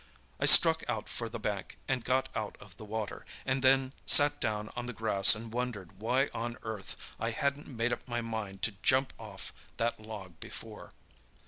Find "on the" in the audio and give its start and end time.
4.75-4.93